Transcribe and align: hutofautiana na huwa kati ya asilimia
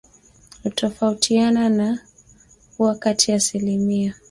hutofautiana 0.63 1.69
na 1.69 1.99
huwa 2.77 2.95
kati 2.95 3.31
ya 3.31 3.37
asilimia 3.37 4.15